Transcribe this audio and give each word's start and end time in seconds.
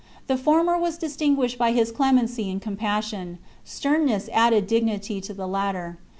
The 0.25 0.35
for 0.35 0.63
mer 0.63 0.79
was 0.79 0.97
distinguished 0.97 1.59
by 1.59 1.73
his 1.73 1.91
clemency 1.91 2.49
and 2.49 2.59
compas 2.59 3.05
sion; 3.05 3.37
sternness 3.63 4.29
added 4.33 4.65
dignity 4.65 5.21
to 5.21 5.31
the 5.31 5.45
latter. 5.47 5.99